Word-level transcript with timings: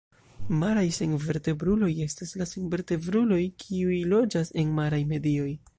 Maraj 0.61 0.85
senvertebruloj 0.95 1.91
estas 2.07 2.33
la 2.43 2.49
senvertebruloj 2.53 3.41
kiuj 3.65 4.03
loĝas 4.17 4.55
en 4.63 4.75
maraj 4.81 5.07
medioj. 5.13 5.51